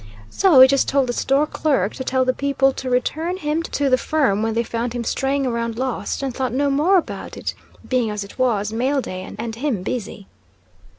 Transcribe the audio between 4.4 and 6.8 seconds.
when they found him straying around lost, and thought no